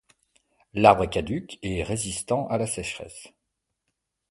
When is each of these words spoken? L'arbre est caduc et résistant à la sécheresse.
L'arbre 0.73 1.03
est 1.03 1.11
caduc 1.11 1.59
et 1.61 1.83
résistant 1.83 2.47
à 2.47 2.57
la 2.57 2.65
sécheresse. 2.65 3.27